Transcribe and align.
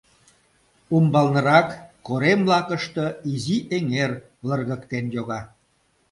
Умбалнырак, 0.95 1.69
корем 2.07 2.41
лакыште, 2.51 3.05
изи 3.31 3.57
эҥер 3.75 4.11
лыргыктен 4.47 5.05
йога. 5.15 5.41